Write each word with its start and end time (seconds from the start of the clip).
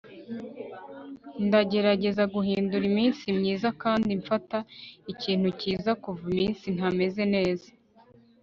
ndagerageza 1.45 2.23
guhindura 2.35 2.83
iminsi 2.91 3.25
myiza 3.39 3.67
kandi 3.83 4.09
mfata 4.21 4.57
ikintu 5.11 5.47
cyiza 5.59 5.91
kuva 6.03 6.23
iminsi 6.33 6.65
ntameze 6.75 7.23
neza 7.35 7.69